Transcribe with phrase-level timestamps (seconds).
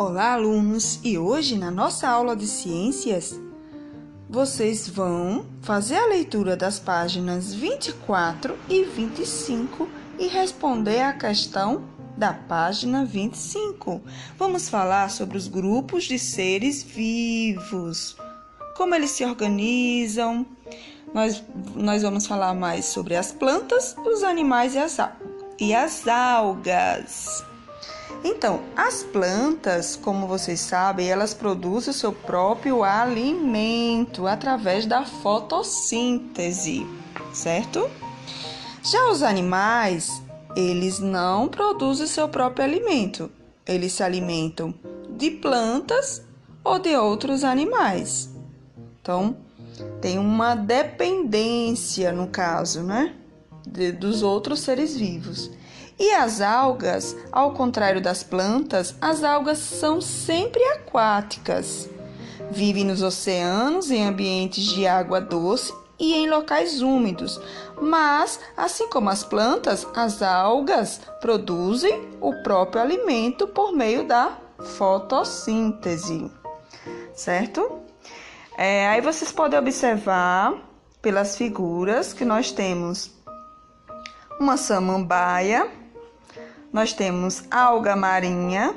[0.00, 1.00] Olá, alunos!
[1.02, 3.36] E hoje, na nossa aula de ciências,
[4.30, 11.82] vocês vão fazer a leitura das páginas 24 e 25 e responder a questão
[12.16, 14.00] da página 25.
[14.38, 18.16] Vamos falar sobre os grupos de seres vivos,
[18.76, 20.46] como eles se organizam.
[21.12, 21.42] Nós,
[21.74, 24.96] nós vamos falar mais sobre as plantas, os animais e as,
[25.58, 27.47] e as algas.
[28.24, 36.86] Então, as plantas, como vocês sabem, elas produzem o seu próprio alimento através da fotossíntese,
[37.32, 37.88] certo?
[38.82, 40.22] Já os animais,
[40.56, 43.30] eles não produzem o seu próprio alimento.
[43.66, 44.74] Eles se alimentam
[45.10, 46.22] de plantas
[46.64, 48.30] ou de outros animais.
[49.00, 49.36] Então,
[50.00, 53.14] tem uma dependência no caso, né?
[53.66, 55.50] De, dos outros seres vivos.
[55.98, 61.88] E as algas, ao contrário das plantas, as algas são sempre aquáticas.
[62.50, 67.40] Vivem nos oceanos, em ambientes de água doce e em locais úmidos.
[67.80, 74.38] Mas, assim como as plantas, as algas produzem o próprio alimento por meio da
[74.76, 76.30] fotossíntese.
[77.12, 77.80] Certo?
[78.56, 80.54] É, aí vocês podem observar
[81.02, 83.10] pelas figuras que nós temos
[84.40, 85.77] uma samambaia
[86.72, 88.74] nós temos alga marinha,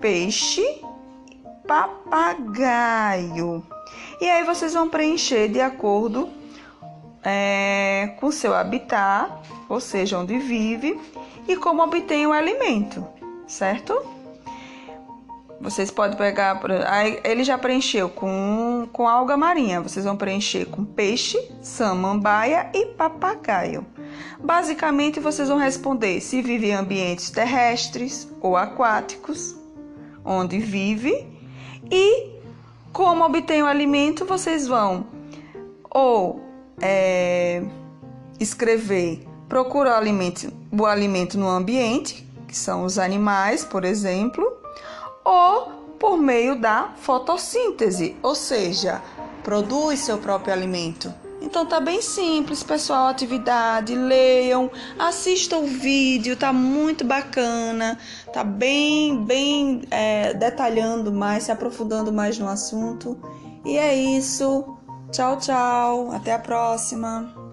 [0.00, 0.62] peixe,
[1.66, 3.64] papagaio.
[4.20, 6.28] E aí vocês vão preencher de acordo
[7.24, 9.32] é, com seu habitat,
[9.68, 11.00] ou seja, onde vive,
[11.46, 13.06] e como obtém o alimento,
[13.46, 14.00] certo?
[15.60, 16.60] Vocês podem pegar,
[17.22, 23.86] ele já preencheu com, com alga marinha, vocês vão preencher com peixe, samambaia e papagaio.
[24.42, 29.56] Basicamente, vocês vão responder se vive em ambientes terrestres ou aquáticos,
[30.24, 31.26] onde vive,
[31.90, 32.30] e
[32.92, 35.06] como obtém o alimento, vocês vão
[35.90, 36.40] ou
[36.80, 37.62] é,
[38.38, 44.50] escrever procura o alimento, o alimento no ambiente, que são os animais, por exemplo,
[45.22, 45.66] ou
[45.98, 49.02] por meio da fotossíntese, ou seja,
[49.44, 51.12] produz seu próprio alimento.
[51.42, 57.98] Então tá bem simples, pessoal, atividade, leiam, assistam o vídeo, tá muito bacana,
[58.32, 63.18] tá bem, bem é, detalhando mais, se aprofundando mais no assunto.
[63.64, 64.78] E é isso.
[65.10, 66.12] Tchau, tchau.
[66.12, 67.51] Até a próxima.